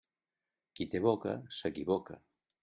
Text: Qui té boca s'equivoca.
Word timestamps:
Qui 0.79 0.87
té 0.93 1.01
boca 1.03 1.35
s'equivoca. 1.59 2.19